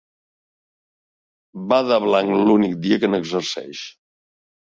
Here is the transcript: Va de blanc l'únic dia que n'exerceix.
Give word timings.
Va 1.73 1.77
de 1.89 1.99
blanc 2.07 2.35
l'únic 2.47 2.75
dia 2.87 2.99
que 3.03 3.13
n'exerceix. 3.15 3.83